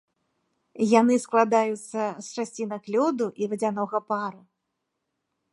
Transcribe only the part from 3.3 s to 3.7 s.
і